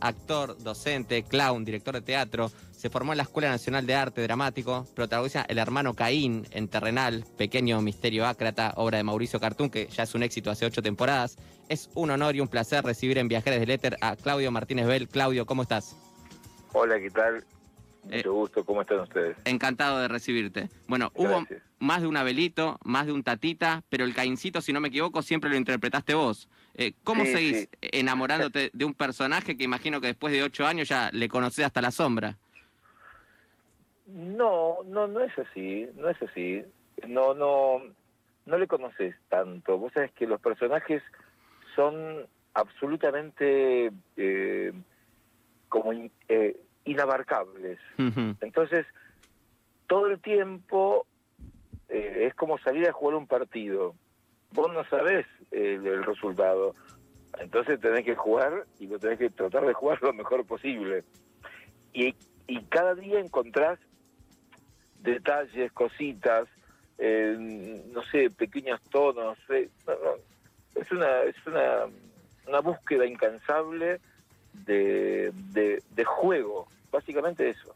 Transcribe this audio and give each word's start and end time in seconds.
actor, 0.00 0.56
docente, 0.58 1.22
clown, 1.22 1.64
director 1.64 1.94
de 1.94 2.00
teatro. 2.00 2.50
Se 2.72 2.90
formó 2.90 3.12
en 3.12 3.18
la 3.18 3.24
Escuela 3.24 3.50
Nacional 3.50 3.86
de 3.86 3.94
Arte 3.94 4.22
Dramático. 4.22 4.86
Protagoniza 4.94 5.44
El 5.48 5.58
hermano 5.58 5.94
Caín 5.94 6.46
en 6.50 6.68
Terrenal, 6.68 7.24
Pequeño 7.36 7.80
Misterio 7.82 8.26
Ácrata, 8.26 8.72
obra 8.76 8.98
de 8.98 9.04
Mauricio 9.04 9.40
Cartún, 9.40 9.70
que 9.70 9.88
ya 9.88 10.04
es 10.04 10.14
un 10.14 10.22
éxito 10.22 10.50
hace 10.50 10.66
ocho 10.66 10.82
temporadas. 10.82 11.36
Es 11.68 11.90
un 11.94 12.10
honor 12.10 12.36
y 12.36 12.40
un 12.40 12.48
placer 12.48 12.84
recibir 12.84 13.18
en 13.18 13.28
Viajeres 13.28 13.60
del 13.60 13.70
Éter 13.70 13.96
a 14.00 14.16
Claudio 14.16 14.50
Martínez 14.50 14.86
Bell. 14.86 15.08
Claudio, 15.08 15.44
¿cómo 15.44 15.62
estás? 15.62 15.96
Hola, 16.72 16.98
¿qué 17.00 17.10
tal? 17.10 17.44
Eh, 18.10 18.16
Mucho 18.18 18.32
gusto, 18.32 18.64
¿cómo 18.64 18.80
están 18.82 19.00
ustedes? 19.00 19.36
Encantado 19.44 19.98
de 20.00 20.08
recibirte. 20.08 20.68
Bueno, 20.86 21.10
hubo 21.14 21.44
más 21.78 22.00
de 22.00 22.06
un 22.08 22.16
Abelito, 22.16 22.78
más 22.84 23.06
de 23.06 23.12
un 23.12 23.22
Tatita, 23.22 23.82
pero 23.88 24.04
el 24.04 24.14
Caincito, 24.14 24.60
si 24.60 24.72
no 24.72 24.80
me 24.80 24.88
equivoco, 24.88 25.22
siempre 25.22 25.50
lo 25.50 25.56
interpretaste 25.56 26.14
vos. 26.14 26.48
Eh, 26.74 26.92
¿Cómo 27.04 27.24
Sí, 27.24 27.32
seguís 27.32 27.56
sí. 27.60 27.68
enamorándote 27.82 28.70
de 28.72 28.84
un 28.84 28.94
personaje 28.94 29.56
que 29.56 29.64
imagino 29.64 30.00
que 30.00 30.08
después 30.08 30.32
de 30.32 30.42
ocho 30.42 30.66
años 30.66 30.88
ya 30.88 31.10
le 31.12 31.28
conocés 31.28 31.66
hasta 31.66 31.82
la 31.82 31.90
sombra? 31.90 32.36
No, 34.06 34.78
no, 34.86 35.06
no 35.06 35.20
es 35.20 35.38
así, 35.38 35.86
no 35.96 36.08
es 36.08 36.20
así. 36.22 36.62
No, 37.06 37.34
no, 37.34 37.82
no 38.46 38.58
le 38.58 38.66
conoces 38.66 39.14
tanto. 39.28 39.76
Vos 39.78 39.92
sabés 39.92 40.12
que 40.12 40.26
los 40.26 40.40
personajes 40.40 41.02
son 41.76 42.26
absolutamente 42.54 43.92
eh, 44.16 44.72
como 45.68 45.92
eh, 46.28 46.56
inabarcables. 46.90 47.78
Entonces, 48.40 48.86
todo 49.86 50.06
el 50.08 50.20
tiempo 50.20 51.06
eh, 51.88 52.26
es 52.26 52.34
como 52.34 52.58
salir 52.58 52.88
a 52.88 52.92
jugar 52.92 53.16
un 53.16 53.26
partido. 53.26 53.94
Vos 54.52 54.72
no 54.72 54.84
sabés 54.84 55.26
el, 55.50 55.86
el 55.86 56.04
resultado. 56.04 56.74
Entonces 57.38 57.78
tenés 57.80 58.04
que 58.04 58.16
jugar 58.16 58.64
y 58.80 58.86
lo 58.86 58.98
tenés 58.98 59.18
que 59.18 59.30
tratar 59.30 59.66
de 59.66 59.74
jugar 59.74 60.02
lo 60.02 60.12
mejor 60.12 60.44
posible. 60.46 61.04
Y, 61.92 62.14
y 62.46 62.62
cada 62.64 62.94
día 62.94 63.20
encontrás 63.20 63.78
detalles, 65.00 65.70
cositas, 65.72 66.48
eh, 66.98 67.36
no 67.92 68.02
sé, 68.04 68.30
pequeños 68.30 68.80
tonos. 68.90 69.38
eh, 69.50 69.68
no, 69.86 69.92
no, 69.94 70.80
es 70.80 70.90
una 70.90 71.22
es 71.22 71.36
una, 71.46 71.86
una 72.46 72.60
búsqueda 72.60 73.06
incansable 73.06 74.00
de, 74.66 75.30
de, 75.52 75.82
de 75.90 76.04
juego, 76.04 76.66
básicamente 76.90 77.48
eso. 77.48 77.74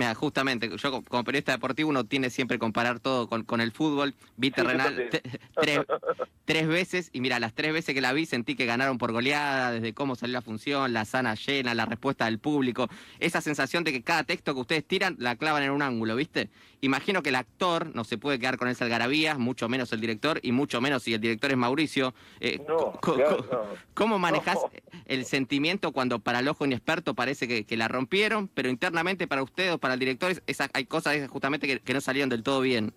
Mira, 0.00 0.14
justamente, 0.14 0.70
yo 0.78 0.90
co- 0.90 1.02
como 1.02 1.24
periodista 1.24 1.52
deportivo 1.52 1.90
uno 1.90 2.04
tiene 2.04 2.30
siempre 2.30 2.54
que 2.56 2.60
comparar 2.60 3.00
todo 3.00 3.28
con, 3.28 3.44
con 3.44 3.60
el 3.60 3.70
fútbol. 3.70 4.14
Vi 4.38 4.50
Terrenal 4.50 5.10
tres, 5.54 5.80
tres 6.46 6.66
veces 6.66 7.10
y 7.12 7.20
mira, 7.20 7.38
las 7.38 7.52
tres 7.52 7.74
veces 7.74 7.94
que 7.94 8.00
la 8.00 8.14
vi 8.14 8.24
sentí 8.24 8.54
que 8.54 8.64
ganaron 8.64 8.96
por 8.96 9.12
goleada, 9.12 9.72
desde 9.72 9.92
cómo 9.92 10.16
salió 10.16 10.32
la 10.32 10.40
función, 10.40 10.94
la 10.94 11.04
sana 11.04 11.34
llena, 11.34 11.74
la 11.74 11.84
respuesta 11.84 12.24
del 12.24 12.38
público, 12.38 12.88
esa 13.18 13.42
sensación 13.42 13.84
de 13.84 13.92
que 13.92 14.00
cada 14.00 14.24
texto 14.24 14.54
que 14.54 14.60
ustedes 14.60 14.86
tiran 14.86 15.16
la 15.18 15.36
clavan 15.36 15.64
en 15.64 15.70
un 15.72 15.82
ángulo, 15.82 16.16
¿viste? 16.16 16.48
Imagino 16.80 17.22
que 17.22 17.28
el 17.28 17.34
actor 17.36 17.94
no 17.94 18.04
se 18.04 18.16
puede 18.16 18.38
quedar 18.38 18.56
con 18.56 18.68
esa 18.68 18.86
algarabía, 18.86 19.36
mucho 19.36 19.68
menos 19.68 19.92
el 19.92 20.00
director 20.00 20.40
y 20.42 20.52
mucho 20.52 20.80
menos 20.80 21.02
si 21.02 21.12
el 21.12 21.20
director 21.20 21.50
es 21.50 21.58
Mauricio. 21.58 22.14
Eh, 22.40 22.58
No, 22.66 22.92
claro, 23.02 23.46
no. 23.52 23.64
¿Cómo 23.92 24.18
manejás 24.18 24.54
No. 24.54 24.70
el 25.04 25.26
sentimiento 25.26 25.92
cuando 25.92 26.20
para 26.20 26.38
el 26.38 26.48
ojo 26.48 26.64
inexperto 26.64 27.12
parece 27.14 27.46
que, 27.46 27.66
que 27.66 27.76
la 27.76 27.86
rompieron, 27.86 28.48
pero 28.48 28.70
internamente 28.70 29.26
para 29.28 29.42
usted 29.42 29.74
o 29.74 29.78
para 29.78 29.89
el 29.94 30.00
director 30.00 30.30
es- 30.46 30.60
hay 30.72 30.84
cosas 30.86 31.28
justamente 31.28 31.66
que, 31.66 31.80
que 31.80 31.92
no 31.94 32.00
salieron 32.00 32.28
del 32.30 32.42
todo 32.42 32.60
bien? 32.60 32.92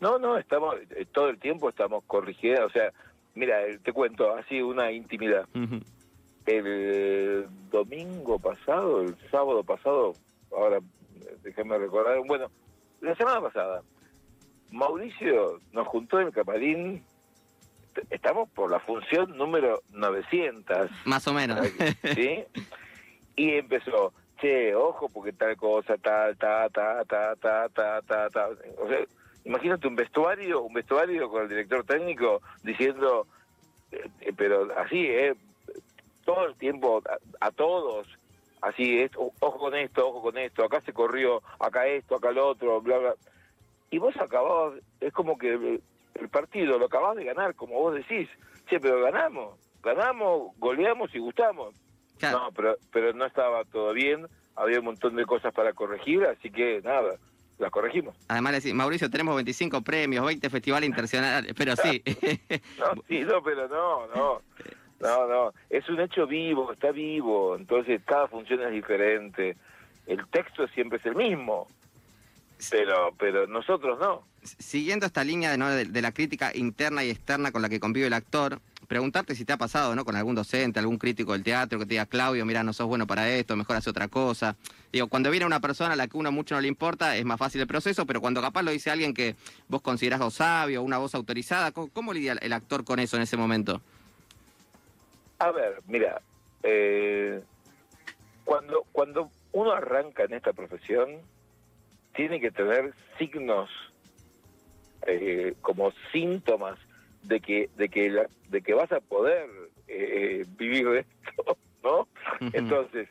No, 0.00 0.18
no, 0.18 0.36
estamos, 0.36 0.76
eh, 0.96 1.06
todo 1.12 1.28
el 1.28 1.38
tiempo 1.38 1.68
estamos 1.68 2.02
corrigiendo, 2.06 2.66
o 2.66 2.70
sea, 2.70 2.92
mira, 3.34 3.64
eh, 3.66 3.78
te 3.82 3.92
cuento, 3.92 4.34
así 4.34 4.60
una 4.60 4.90
intimidad. 4.90 5.46
El 6.46 7.46
domingo 7.70 8.38
pasado, 8.38 9.02
el 9.02 9.14
sábado 9.30 9.62
pasado, 9.62 10.14
ahora 10.56 10.78
eh, 10.78 11.36
déjame 11.44 11.78
recordar, 11.78 12.18
bueno, 12.26 12.50
la 13.00 13.14
semana 13.14 13.40
pasada, 13.40 13.82
Mauricio 14.72 15.60
nos 15.72 15.86
juntó 15.86 16.20
en 16.20 16.28
el 16.28 16.32
camarín, 16.32 17.04
estamos 18.10 18.48
por 18.50 18.70
la 18.72 18.80
función 18.80 19.36
número 19.36 19.82
900, 19.90 20.90
Más 21.04 21.26
o 21.28 21.32
menos. 21.34 21.60
¿sí? 22.14 22.44
Y 23.34 23.52
empezó, 23.54 24.12
che, 24.42 24.74
ojo, 24.74 25.08
porque 25.08 25.32
tal 25.32 25.56
cosa, 25.56 25.96
tal, 25.98 26.36
ta, 26.36 26.68
ta, 26.68 27.04
ta, 27.04 27.36
ta, 27.36 27.68
ta, 27.68 28.28
ta. 28.28 28.48
O 28.76 28.88
sea, 28.88 28.98
imagínate 29.44 29.86
un 29.86 29.94
vestuario, 29.94 30.62
un 30.62 30.74
vestuario 30.74 31.30
con 31.30 31.42
el 31.42 31.48
director 31.48 31.84
técnico 31.84 32.42
diciendo, 32.64 33.28
eh, 33.92 34.10
eh, 34.20 34.32
pero 34.36 34.66
así, 34.76 35.06
¿eh? 35.06 35.36
Todo 36.24 36.46
el 36.46 36.56
tiempo, 36.56 37.02
a, 37.40 37.50
todos, 37.52 38.08
así, 38.60 38.98
es, 39.00 39.12
ojo 39.16 39.58
con 39.58 39.76
esto, 39.76 40.08
ojo 40.08 40.22
con 40.22 40.38
esto, 40.38 40.64
acá 40.64 40.80
se 40.80 40.92
corrió, 40.92 41.40
acá 41.60 41.86
esto, 41.86 42.16
acá 42.16 42.32
lo 42.32 42.48
otro, 42.48 42.80
bla, 42.80 42.98
bla. 42.98 43.14
Y 43.90 43.98
vos 43.98 44.16
acababas, 44.16 44.80
es 45.00 45.12
como 45.12 45.38
que 45.38 45.50
el, 45.50 45.82
el 46.14 46.28
partido 46.28 46.78
lo 46.78 46.86
acabás 46.86 47.16
de 47.16 47.24
ganar, 47.24 47.54
como 47.54 47.78
vos 47.78 47.94
decís, 47.94 48.28
che, 48.68 48.80
pero 48.80 49.02
ganamos, 49.02 49.56
ganamos, 49.82 50.56
goleamos 50.58 51.14
y 51.14 51.20
gustamos. 51.20 51.74
Claro. 52.18 52.38
No, 52.38 52.52
pero, 52.52 52.76
pero 52.92 53.12
no 53.12 53.26
estaba 53.26 53.64
todo 53.64 53.92
bien, 53.92 54.26
había 54.56 54.78
un 54.78 54.86
montón 54.86 55.16
de 55.16 55.24
cosas 55.24 55.52
para 55.52 55.72
corregir, 55.72 56.24
así 56.24 56.50
que 56.50 56.80
nada, 56.82 57.16
las 57.58 57.70
corregimos. 57.70 58.14
Además 58.28 58.52
decís, 58.52 58.74
Mauricio, 58.74 59.10
tenemos 59.10 59.34
25 59.34 59.82
premios, 59.82 60.24
20 60.24 60.50
festivales 60.50 60.88
internacionales, 60.88 61.52
pero 61.56 61.74
sí. 61.76 62.02
No, 62.78 63.02
sí, 63.08 63.20
no, 63.20 63.42
pero 63.42 63.68
no, 63.68 64.06
no, 64.08 64.42
no, 65.00 65.26
no, 65.26 65.52
es 65.70 65.88
un 65.88 66.00
hecho 66.00 66.26
vivo, 66.26 66.72
está 66.72 66.92
vivo, 66.92 67.56
entonces 67.56 68.00
cada 68.04 68.28
función 68.28 68.62
es 68.62 68.72
diferente, 68.72 69.56
el 70.06 70.26
texto 70.28 70.66
siempre 70.68 70.98
es 70.98 71.06
el 71.06 71.16
mismo, 71.16 71.68
pero, 72.70 73.12
pero 73.18 73.46
nosotros 73.46 73.98
no. 73.98 74.24
Siguiendo 74.42 75.06
esta 75.06 75.24
línea 75.24 75.56
¿no? 75.56 75.70
de, 75.70 75.84
de 75.86 76.02
la 76.02 76.12
crítica 76.12 76.50
interna 76.54 77.04
y 77.04 77.10
externa 77.10 77.52
con 77.52 77.62
la 77.62 77.68
que 77.68 77.80
convive 77.80 78.08
el 78.08 78.12
actor, 78.12 78.60
preguntarte 78.92 79.34
si 79.34 79.46
te 79.46 79.54
ha 79.54 79.56
pasado 79.56 79.96
¿no? 79.96 80.04
con 80.04 80.16
algún 80.16 80.34
docente, 80.34 80.78
algún 80.78 80.98
crítico 80.98 81.32
del 81.32 81.42
teatro 81.42 81.78
que 81.78 81.86
te 81.86 81.94
diga, 81.94 82.04
Claudio, 82.04 82.44
mira, 82.44 82.62
no 82.62 82.74
sos 82.74 82.86
bueno 82.86 83.06
para 83.06 83.26
esto, 83.30 83.56
mejor 83.56 83.76
hace 83.76 83.88
otra 83.88 84.08
cosa. 84.08 84.54
Digo, 84.92 85.08
cuando 85.08 85.30
viene 85.30 85.46
una 85.46 85.60
persona 85.60 85.94
a 85.94 85.96
la 85.96 86.08
que 86.08 86.18
uno 86.18 86.30
mucho 86.30 86.54
no 86.54 86.60
le 86.60 86.68
importa, 86.68 87.16
es 87.16 87.24
más 87.24 87.38
fácil 87.38 87.62
el 87.62 87.66
proceso, 87.66 88.04
pero 88.04 88.20
cuando 88.20 88.42
capaz 88.42 88.62
lo 88.62 88.70
dice 88.70 88.90
alguien 88.90 89.14
que 89.14 89.34
vos 89.66 89.80
considerás 89.80 90.20
o 90.20 90.30
sabio, 90.30 90.82
una 90.82 90.98
voz 90.98 91.14
autorizada, 91.14 91.72
¿cómo, 91.72 91.88
cómo 91.88 92.12
lidia 92.12 92.34
el 92.34 92.52
actor 92.52 92.84
con 92.84 92.98
eso 92.98 93.16
en 93.16 93.22
ese 93.22 93.38
momento? 93.38 93.80
A 95.38 95.50
ver, 95.52 95.80
mira, 95.86 96.20
eh, 96.62 97.42
cuando, 98.44 98.84
cuando 98.92 99.30
uno 99.52 99.72
arranca 99.72 100.24
en 100.24 100.34
esta 100.34 100.52
profesión, 100.52 101.16
tiene 102.14 102.40
que 102.42 102.50
tener 102.50 102.92
signos 103.18 103.70
eh, 105.06 105.54
como 105.62 105.94
síntomas 106.12 106.78
de 107.22 107.40
que 107.40 107.68
de 107.76 107.88
que 107.88 108.10
la- 108.10 108.28
de 108.48 108.62
que 108.62 108.74
vas 108.74 108.90
a 108.92 109.00
poder 109.00 109.48
eh, 109.88 110.44
vivir 110.58 110.88
de 110.88 110.98
esto, 111.00 111.56
¿no? 111.82 112.08
Entonces, 112.52 113.08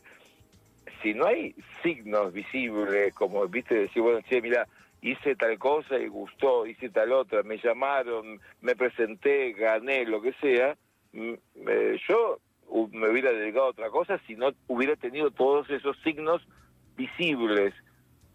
si 1.02 1.14
no 1.14 1.26
hay 1.26 1.56
signos 1.84 2.32
visibles, 2.34 3.14
como 3.14 3.48
viste 3.48 3.76
decir, 3.76 4.02
bueno, 4.02 4.22
che, 4.22 4.42
mira, 4.42 4.68
hice 5.02 5.36
tal 5.36 5.58
cosa 5.58 5.98
y 5.98 6.08
gustó, 6.08 6.66
hice 6.68 6.90
tal 6.90 7.12
otra, 7.12 7.44
me 7.44 7.58
llamaron, 7.58 8.40
me 8.62 8.76
presenté, 8.76 9.52
gané, 9.54 10.06
lo 10.06 10.22
que 10.22 10.34
sea, 10.34 10.78
mm, 11.14 11.34
eh, 11.68 12.00
yo 12.08 12.40
me 12.92 13.10
hubiera 13.10 13.32
dedicado 13.34 13.66
a 13.66 13.70
otra 13.70 13.90
cosa 13.90 14.20
si 14.28 14.36
no 14.36 14.52
hubiera 14.68 14.96
tenido 14.96 15.32
todos 15.32 15.70
esos 15.70 15.98
signos 16.04 16.42
visibles 16.96 17.74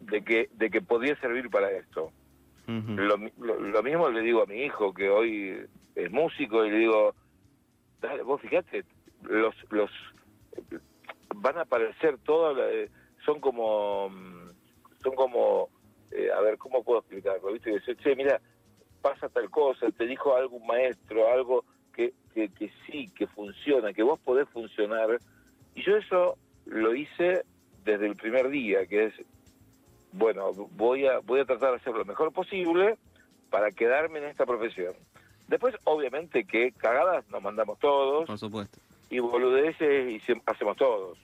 de 0.00 0.22
que 0.22 0.48
de 0.52 0.70
que 0.70 0.82
podía 0.82 1.16
servir 1.20 1.48
para 1.50 1.70
esto. 1.70 2.12
Lo, 2.96 3.16
lo- 3.38 3.82
mismo 3.82 4.08
le 4.10 4.20
digo 4.22 4.42
a 4.42 4.46
mi 4.46 4.62
hijo 4.62 4.92
que 4.92 5.08
hoy 5.08 5.66
es 5.94 6.10
músico 6.10 6.64
y 6.64 6.70
le 6.70 6.78
digo, 6.78 7.14
dale, 8.00 8.22
vos 8.22 8.40
fíjate, 8.40 8.84
los 9.22 9.54
los 9.70 9.90
van 11.36 11.58
a 11.58 11.62
aparecer 11.62 12.18
todas, 12.18 12.56
la- 12.56 12.88
son 13.24 13.40
como 13.40 14.08
mm, 14.10 14.50
son 15.02 15.14
como 15.14 15.68
eh, 16.10 16.30
a 16.32 16.40
ver 16.40 16.56
cómo 16.58 16.82
puedo 16.82 17.00
explicarlo, 17.00 17.52
viste 17.52 17.70
que 17.70 17.78
dice, 17.78 17.96
che, 17.96 18.16
mira, 18.16 18.40
pasa 19.02 19.28
tal 19.28 19.50
cosa, 19.50 19.90
te 19.90 20.06
dijo 20.06 20.34
algún 20.36 20.66
maestro, 20.66 21.30
algo 21.30 21.64
que, 21.94 22.12
que 22.34 22.70
sí, 22.86 23.08
que 23.16 23.26
funciona, 23.26 23.92
que 23.92 24.02
vos 24.02 24.18
podés 24.20 24.48
funcionar. 24.50 25.18
Y 25.74 25.82
yo 25.82 25.96
eso 25.96 26.36
lo 26.66 26.94
hice 26.94 27.44
desde 27.84 28.06
el 28.06 28.16
primer 28.16 28.48
día, 28.48 28.86
que 28.86 29.06
es 29.06 29.14
bueno, 30.16 30.52
voy 30.52 31.06
a, 31.06 31.18
voy 31.20 31.40
a 31.40 31.44
tratar 31.44 31.70
de 31.70 31.76
hacer 31.76 31.94
lo 31.94 32.04
mejor 32.04 32.32
posible 32.32 32.96
para 33.50 33.70
quedarme 33.70 34.18
en 34.18 34.24
esta 34.26 34.46
profesión. 34.46 34.94
Después, 35.48 35.74
obviamente 35.84 36.44
que 36.44 36.72
cagadas 36.72 37.28
nos 37.30 37.42
mandamos 37.42 37.78
todos 37.78 38.26
Por 38.26 38.38
supuesto. 38.38 38.78
y 39.10 39.18
boludeces 39.20 40.10
y 40.10 40.20
se- 40.20 40.40
hacemos 40.46 40.76
todos. 40.76 41.18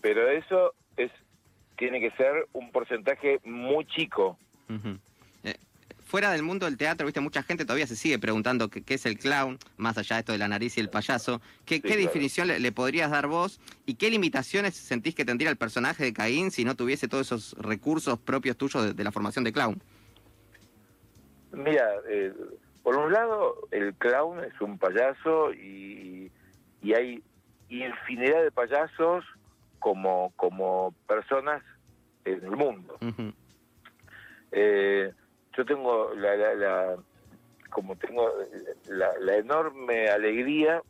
Pero 0.00 0.28
eso 0.28 0.74
es 0.96 1.10
tiene 1.76 2.00
que 2.00 2.10
ser 2.12 2.46
un 2.52 2.70
porcentaje 2.70 3.40
muy 3.44 3.84
chico. 3.86 4.36
Fuera 6.12 6.30
del 6.30 6.42
mundo 6.42 6.66
del 6.66 6.76
teatro, 6.76 7.06
viste, 7.06 7.20
mucha 7.20 7.42
gente 7.42 7.64
todavía 7.64 7.86
se 7.86 7.96
sigue 7.96 8.18
preguntando 8.18 8.68
qué, 8.68 8.82
qué 8.82 8.94
es 8.94 9.06
el 9.06 9.18
clown, 9.18 9.58
más 9.78 9.96
allá 9.96 10.16
de 10.16 10.20
esto 10.20 10.32
de 10.32 10.36
la 10.36 10.46
nariz 10.46 10.76
y 10.76 10.80
el 10.80 10.90
payaso. 10.90 11.40
¿Qué, 11.64 11.80
qué 11.80 11.88
claro. 11.88 12.02
definición 12.02 12.48
le, 12.48 12.60
le 12.60 12.70
podrías 12.70 13.10
dar 13.10 13.28
vos 13.28 13.62
y 13.86 13.94
qué 13.94 14.10
limitaciones 14.10 14.74
sentís 14.74 15.14
que 15.14 15.24
tendría 15.24 15.48
el 15.48 15.56
personaje 15.56 16.04
de 16.04 16.12
Caín 16.12 16.50
si 16.50 16.66
no 16.66 16.74
tuviese 16.74 17.08
todos 17.08 17.28
esos 17.28 17.54
recursos 17.54 18.18
propios 18.18 18.58
tuyos 18.58 18.84
de, 18.84 18.92
de 18.92 19.04
la 19.04 19.10
formación 19.10 19.42
de 19.42 19.54
clown? 19.54 19.82
Mira, 21.52 21.88
eh, 22.10 22.34
por 22.82 22.94
un 22.98 23.10
lado, 23.10 23.66
el 23.70 23.94
clown 23.94 24.44
es 24.44 24.60
un 24.60 24.76
payaso 24.76 25.54
y, 25.54 26.30
y 26.82 26.92
hay 26.92 27.22
infinidad 27.70 28.42
de 28.42 28.50
payasos 28.50 29.24
como, 29.78 30.30
como 30.36 30.94
personas 31.08 31.62
en 32.26 32.44
el 32.44 32.50
mundo. 32.50 32.98
Eh, 34.50 35.10
yo 35.56 35.64
tengo 35.64 36.12
la, 36.14 36.36
la, 36.36 36.54
la- 36.54 36.96
como 37.70 37.96
tengo 37.96 38.30
la, 38.86 39.18
la 39.18 39.36
enorme 39.36 40.08
alegría 40.10 40.82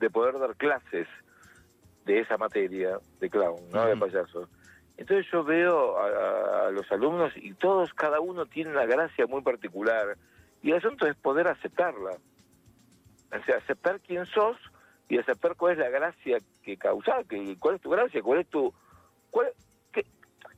de 0.00 0.10
poder 0.10 0.38
dar 0.38 0.56
clases 0.56 1.06
de 2.04 2.18
esa 2.20 2.36
materia 2.36 2.98
de 3.20 3.30
clown, 3.30 3.70
no 3.70 3.86
de 3.86 3.96
payaso. 3.96 4.48
Entonces 4.96 5.26
yo 5.32 5.44
veo 5.44 5.96
a, 5.98 6.66
a- 6.66 6.70
los 6.72 6.90
alumnos 6.90 7.32
y 7.36 7.54
todos, 7.54 7.92
cada 7.94 8.18
uno 8.20 8.46
tiene 8.46 8.70
una 8.72 8.84
gracia 8.84 9.26
muy 9.26 9.42
particular 9.42 10.16
y 10.60 10.70
el 10.72 10.78
asunto 10.78 11.06
es 11.06 11.16
poder 11.16 11.46
aceptarla. 11.48 12.16
O 13.30 13.44
sea, 13.44 13.56
aceptar 13.56 14.00
quién 14.00 14.26
sos 14.26 14.56
y 15.08 15.18
aceptar 15.18 15.54
cuál 15.56 15.72
es 15.74 15.78
la 15.78 15.88
gracia 15.88 16.38
que 16.62 16.76
causás, 16.76 17.26
que, 17.26 17.56
cuál 17.58 17.76
es 17.76 17.80
tu 17.80 17.90
gracia, 17.90 18.22
cuál 18.22 18.40
es 18.40 18.48
tu... 18.48 18.72
Cuál, 19.30 19.52
qué- 19.92 20.06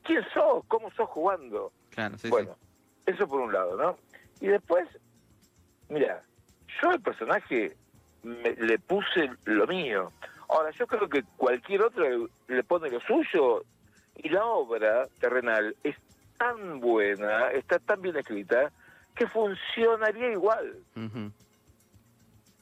¿Quién 0.02 0.22
sos? 0.32 0.64
¿Cómo 0.68 0.90
sos 0.92 1.08
jugando? 1.10 1.72
Claro, 1.90 2.16
sí, 2.18 2.28
bueno, 2.30 2.56
eso 3.06 3.26
por 3.28 3.40
un 3.40 3.52
lado, 3.52 3.76
¿no? 3.76 3.98
Y 4.40 4.48
después, 4.48 4.88
mira, 5.88 6.22
yo 6.82 6.90
al 6.90 7.00
personaje 7.00 7.76
me- 8.22 8.52
le 8.54 8.78
puse 8.78 9.30
lo 9.44 9.66
mío. 9.66 10.12
Ahora, 10.48 10.70
yo 10.72 10.86
creo 10.86 11.08
que 11.08 11.22
cualquier 11.36 11.82
otro 11.82 12.28
le, 12.48 12.62
pone 12.64 12.90
lo 12.90 13.00
suyo 13.00 13.64
y 14.16 14.28
la 14.28 14.44
obra 14.44 15.06
terrenal 15.18 15.74
es 15.82 15.96
tan 16.38 16.80
buena, 16.80 17.50
está 17.50 17.78
tan 17.78 18.00
bien 18.02 18.16
escrita, 18.16 18.70
que 19.14 19.26
funcionaría 19.28 20.32
igual, 20.32 20.76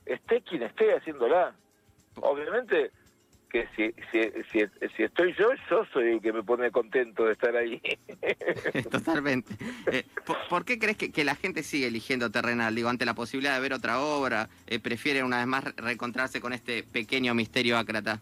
esté 0.07 0.43
quien 0.43 0.63
esté 0.63 0.95
haciéndola. 0.95 1.55
Obviamente 2.17 2.91
que 3.53 3.69
si, 3.77 3.93
si, 4.11 4.33
si, 4.51 4.89
si 4.97 5.03
estoy 5.03 5.35
yo, 5.35 5.51
yo 5.69 5.85
soy 5.93 6.13
el 6.13 6.23
que 6.23 6.33
me 6.33 6.43
pone 6.43 6.71
contento 6.71 7.27
de 7.27 7.33
estar 7.33 7.55
ahí. 7.55 7.83
Totalmente. 8.91 9.55
Eh, 9.93 10.05
¿por, 10.25 10.39
por 10.49 10.65
qué 10.65 10.79
crees 10.79 10.97
que, 10.97 11.13
que 11.13 11.23
la 11.23 11.35
gente 11.35 11.63
sigue 11.63 11.89
eligiendo 11.89 12.31
Terrenal? 12.31 12.75
Digo, 12.75 12.89
ante 12.89 13.05
la 13.05 13.13
posibilidad 13.13 13.55
de 13.55 13.61
ver 13.61 13.75
otra 13.75 14.01
obra, 14.01 14.49
eh, 14.67 14.81
prefiere 14.81 15.23
una 15.23 15.37
vez 15.37 15.47
más 15.47 15.65
reencontrarse 15.77 16.41
con 16.41 16.55
este 16.55 16.83
pequeño 16.83 17.35
misterio 17.35 17.77
ácrata. 17.77 18.21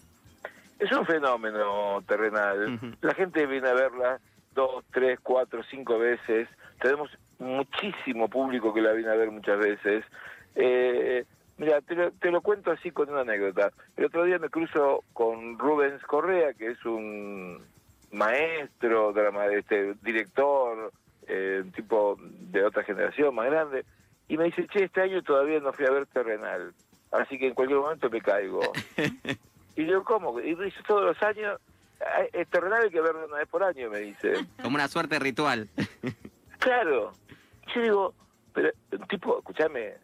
Es 0.81 0.91
un 0.91 1.07
fenómeno 1.07 2.03
terrenal. 2.09 2.97
La 3.01 3.15
gente 3.15 3.47
viene 3.47 3.69
a 3.69 3.75
verla 3.75 4.21
dos, 4.55 4.85
tres, 4.93 5.21
cuatro, 5.23 5.63
cinco 5.71 5.99
veces. 5.99 6.49
Tenemos 6.81 7.11
muchísimo 7.39 8.29
público 8.29 8.75
que 8.75 8.81
la 8.81 8.93
viene 8.93 9.11
a 9.11 9.15
ver 9.15 9.31
muchas 9.31 9.59
veces. 9.59 10.05
Eh, 10.57 11.25
mira, 11.61 11.81
te 11.83 11.95
lo, 11.95 12.11
te 12.13 12.31
lo 12.31 12.41
cuento 12.41 12.71
así 12.73 12.91
con 12.91 13.11
una 13.11 13.21
anécdota. 13.21 13.71
El 13.97 14.07
otro 14.07 14.25
día 14.25 14.39
me 14.39 14.49
cruzo 14.49 15.05
con 15.13 15.59
Rubens 15.59 16.03
Correa, 16.05 16.55
que 16.55 16.69
es 16.73 16.85
un 16.85 17.63
maestro, 18.13 19.13
drama, 19.13 19.47
este, 19.47 19.95
director, 20.03 20.91
eh, 21.29 21.61
un 21.63 21.71
tipo 21.73 22.17
de 22.21 22.65
otra 22.65 22.83
generación 22.83 23.35
más 23.35 23.47
grande, 23.51 23.85
y 24.29 24.37
me 24.37 24.45
dice, 24.45 24.67
che, 24.69 24.85
este 24.85 25.03
año 25.03 25.23
todavía 25.23 25.61
no 25.61 25.73
fui 25.73 25.87
a 25.87 25.91
ver 25.91 26.07
Terrenal, 26.07 26.73
así 27.13 27.39
que 27.39 27.49
en 27.49 27.55
cualquier 27.55 27.79
momento 27.81 28.11
me 28.11 28.21
caigo. 28.21 28.61
Y 29.77 29.87
yo, 29.87 30.03
¿cómo? 30.03 30.39
Y 30.41 30.57
dice, 30.57 30.77
todos 30.87 31.05
los 31.05 31.23
años, 31.23 31.59
"Ah, 32.01 32.23
es 32.33 32.49
terrenal 32.49 32.83
hay 32.83 32.91
que 32.91 33.01
verlo 33.01 33.25
una 33.25 33.39
vez 33.39 33.49
por 33.49 33.63
año, 33.63 33.89
me 33.89 34.01
dice. 34.01 34.33
Como 34.61 34.75
una 34.75 34.89
suerte 34.89 35.19
ritual. 35.21 35.69
claro. 36.59 37.13
Yo 37.75 37.81
digo, 37.81 38.15
pero 38.53 38.71
tipo, 39.09 39.39
escúchame, 39.39 39.95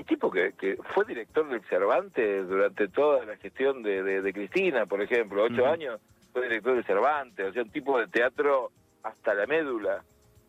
un 0.00 0.06
tipo 0.06 0.30
que, 0.30 0.52
que 0.54 0.78
fue 0.94 1.04
director 1.04 1.46
del 1.48 1.62
Cervantes 1.66 2.48
durante 2.48 2.88
toda 2.88 3.24
la 3.26 3.36
gestión 3.36 3.82
de, 3.82 4.02
de, 4.02 4.22
de 4.22 4.32
Cristina, 4.32 4.86
por 4.86 5.02
ejemplo, 5.02 5.44
ocho 5.44 5.66
años, 5.66 6.00
fue 6.32 6.42
director 6.42 6.74
del 6.74 6.84
Cervantes, 6.84 7.50
o 7.50 7.52
sea, 7.52 7.62
un 7.62 7.70
tipo 7.70 7.98
de 7.98 8.08
teatro 8.08 8.72
hasta 9.02 9.34
la 9.34 9.46
médula. 9.46 10.02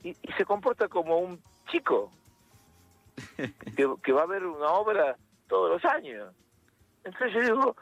Y, 0.03 0.09
y 0.09 0.31
se 0.37 0.45
comporta 0.45 0.87
como 0.87 1.17
un 1.17 1.41
chico 1.69 2.11
que, 3.35 3.93
que 4.01 4.11
va 4.11 4.23
a 4.23 4.27
ver 4.27 4.45
una 4.45 4.69
obra 4.71 5.17
todos 5.47 5.69
los 5.69 5.93
años. 5.93 6.33
Entonces 7.03 7.33
yo 7.33 7.41
digo, 7.41 7.75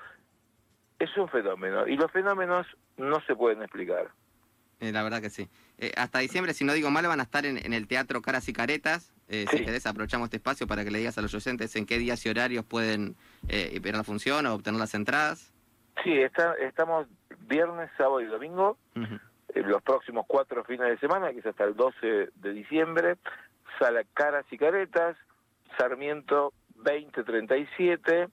es 0.97 1.15
un 1.17 1.29
fenómeno, 1.29 1.87
y 1.87 1.95
los 1.97 2.11
fenómenos 2.11 2.65
no 2.97 3.21
se 3.21 3.35
pueden 3.35 3.61
explicar. 3.61 4.09
Eh, 4.79 4.91
la 4.91 5.03
verdad 5.03 5.21
que 5.21 5.29
sí. 5.29 5.47
Eh, 5.77 5.91
hasta 5.97 6.19
diciembre, 6.19 6.53
si 6.53 6.63
no 6.63 6.73
digo 6.73 6.89
mal, 6.89 7.05
van 7.05 7.19
a 7.19 7.23
estar 7.23 7.45
en, 7.45 7.63
en 7.63 7.73
el 7.73 7.87
Teatro 7.87 8.21
Caras 8.21 8.49
y 8.49 8.53
Caretas. 8.53 9.13
Eh, 9.29 9.45
Si 9.49 9.63
querés, 9.63 9.85
aprovechamos 9.85 10.25
este 10.25 10.37
espacio 10.37 10.65
para 10.65 10.83
que 10.83 10.91
le 10.91 10.97
digas 10.97 11.17
a 11.17 11.21
los 11.21 11.33
oyentes 11.35 11.75
en 11.75 11.85
qué 11.85 11.99
días 11.99 12.25
y 12.25 12.29
horarios 12.29 12.65
pueden 12.65 13.15
eh, 13.47 13.79
ver 13.79 13.95
la 13.95 14.03
función 14.03 14.45
o 14.47 14.55
obtener 14.55 14.79
las 14.79 14.95
entradas. 14.95 15.53
Sí, 16.03 16.13
está, 16.13 16.55
estamos 16.55 17.07
viernes, 17.41 17.89
sábado 17.97 18.21
y 18.21 18.25
domingo, 18.25 18.77
eh, 18.95 19.61
los 19.63 19.81
próximos 19.83 20.25
cuatro 20.27 20.63
fines 20.63 20.87
de 20.87 20.97
semana, 20.97 21.31
que 21.31 21.39
es 21.39 21.45
hasta 21.45 21.63
el 21.63 21.75
12 21.75 22.29
de 22.33 22.53
diciembre, 22.53 23.17
Sala 23.77 24.03
Caras 24.13 24.45
y 24.51 24.57
Caretas, 24.57 25.15
Sarmiento 25.77 26.53
2037, 26.75 28.27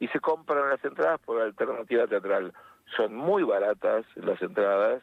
y 0.00 0.08
se 0.08 0.20
compran 0.20 0.68
las 0.68 0.84
entradas 0.84 1.20
por 1.20 1.40
alternativa 1.40 2.06
teatral. 2.06 2.52
Son 2.96 3.14
muy 3.14 3.42
baratas 3.44 4.04
las 4.16 4.40
entradas, 4.42 5.02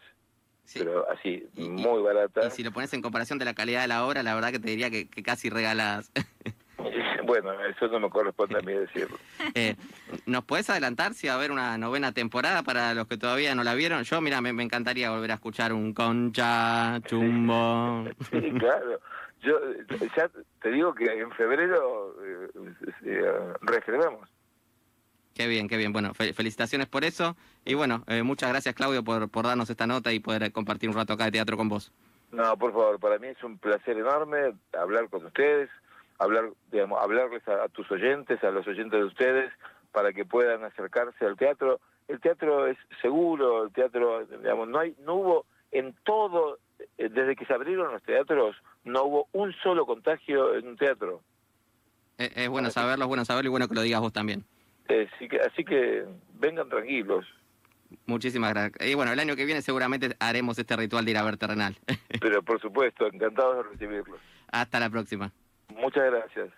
Sí. 0.63 0.79
pero 0.79 1.09
así, 1.09 1.47
Y- 1.55 1.65
y- 1.65 1.69
muy 1.69 2.01
Y 2.45 2.49
si 2.51 2.63
lo 2.63 2.71
pones 2.71 2.93
en 2.93 3.01
comparación 3.01 3.39
de 3.39 3.45
la 3.45 3.53
calidad 3.53 3.81
de 3.81 3.87
la 3.87 4.05
obra, 4.05 4.23
la 4.23 4.33
verdad 4.35 4.51
que 4.51 4.59
te 4.59 4.69
diría 4.69 4.89
que, 4.89 5.07
que 5.09 5.23
casi 5.23 5.49
regaladas. 5.49 6.11
Bueno, 7.23 7.51
eso 7.63 7.87
no 7.87 7.99
me 7.99 8.09
corresponde 8.09 8.57
a 8.57 8.61
mí 8.61 8.73
decirlo. 8.73 9.17
Eh, 9.55 9.75
¿Nos 10.25 10.43
podés 10.43 10.69
adelantar 10.69 11.13
si 11.13 11.27
va 11.27 11.33
a 11.33 11.35
haber 11.37 11.51
una 11.51 11.77
novena 11.77 12.11
temporada 12.11 12.63
para 12.63 12.93
los 12.93 13.07
que 13.07 13.17
todavía 13.17 13.53
no 13.55 13.63
la 13.63 13.73
vieron? 13.73 14.03
Yo, 14.03 14.19
mira, 14.21 14.41
me, 14.41 14.51
me 14.53 14.63
encantaría 14.63 15.11
volver 15.11 15.31
a 15.31 15.35
escuchar 15.35 15.71
un 15.71 15.93
concha, 15.93 16.99
chumbo. 17.05 18.05
Sí, 18.31 18.51
claro. 18.59 18.99
Yo 19.41 19.59
ya 20.15 20.29
te 20.61 20.71
digo 20.71 20.93
que 20.93 21.05
en 21.05 21.31
febrero 21.31 22.15
eh, 22.23 22.49
eh, 23.05 23.31
reestrenamos. 23.61 24.27
Qué 25.33 25.47
bien, 25.47 25.67
qué 25.69 25.77
bien. 25.77 25.93
Bueno, 25.93 26.13
fe- 26.13 26.33
felicitaciones 26.33 26.87
por 26.87 27.03
eso. 27.03 27.35
Y 27.65 27.73
bueno, 27.73 28.03
eh, 28.07 28.21
muchas 28.23 28.49
gracias, 28.49 28.75
Claudio, 28.75 29.03
por, 29.03 29.29
por 29.29 29.45
darnos 29.45 29.69
esta 29.69 29.87
nota 29.87 30.11
y 30.11 30.19
poder 30.19 30.43
eh, 30.43 30.51
compartir 30.51 30.89
un 30.89 30.95
rato 30.95 31.13
acá 31.13 31.25
de 31.25 31.31
teatro 31.31 31.55
con 31.57 31.69
vos. 31.69 31.91
No, 32.31 32.57
por 32.57 32.71
favor, 32.71 32.99
para 32.99 33.17
mí 33.17 33.27
es 33.27 33.43
un 33.43 33.57
placer 33.57 33.97
enorme 33.97 34.53
hablar 34.77 35.09
con 35.09 35.25
ustedes, 35.25 35.69
hablar, 36.17 36.49
digamos, 36.71 37.01
hablarles 37.01 37.45
a, 37.47 37.63
a 37.63 37.69
tus 37.69 37.89
oyentes, 37.91 38.43
a 38.43 38.51
los 38.51 38.67
oyentes 38.67 38.99
de 38.99 39.05
ustedes, 39.05 39.51
para 39.91 40.13
que 40.13 40.25
puedan 40.25 40.63
acercarse 40.63 41.25
al 41.25 41.35
teatro. 41.37 41.79
El 42.07 42.19
teatro 42.19 42.67
es 42.67 42.77
seguro, 43.01 43.63
el 43.65 43.71
teatro, 43.71 44.25
digamos, 44.25 44.67
no 44.67 44.79
hay, 44.79 44.95
no 45.03 45.15
hubo 45.15 45.45
en 45.71 45.93
todo, 46.03 46.59
eh, 46.97 47.09
desde 47.09 47.35
que 47.35 47.45
se 47.45 47.53
abrieron 47.53 47.91
los 47.91 48.03
teatros, 48.03 48.55
no 48.83 49.03
hubo 49.03 49.27
un 49.31 49.53
solo 49.63 49.85
contagio 49.85 50.55
en 50.55 50.67
un 50.67 50.77
teatro. 50.77 51.21
Eh, 52.17 52.31
es 52.35 52.49
bueno 52.49 52.69
saberlo, 52.69 53.05
es 53.05 53.07
bueno 53.09 53.25
saberlo 53.25 53.47
y 53.47 53.51
bueno 53.51 53.67
que 53.67 53.75
lo 53.75 53.81
digas 53.81 54.01
vos 54.01 54.13
también. 54.13 54.43
Eh, 54.91 55.09
así, 55.13 55.27
que, 55.27 55.39
así 55.39 55.63
que 55.63 56.05
vengan 56.33 56.67
tranquilos. 56.69 57.25
Muchísimas 58.05 58.53
gracias. 58.53 58.89
Y 58.89 58.95
bueno, 58.95 59.11
el 59.11 59.19
año 59.19 59.35
que 59.35 59.45
viene 59.45 59.61
seguramente 59.61 60.15
haremos 60.19 60.57
este 60.57 60.75
ritual 60.75 61.05
de 61.05 61.11
ir 61.11 61.17
a 61.17 61.23
ver 61.23 61.37
terrenal. 61.37 61.75
Pero 62.21 62.41
por 62.41 62.59
supuesto, 62.59 63.07
encantados 63.07 63.57
de 63.57 63.71
recibirlos. 63.71 64.19
Hasta 64.51 64.79
la 64.79 64.89
próxima. 64.89 65.31
Muchas 65.75 66.11
gracias. 66.11 66.49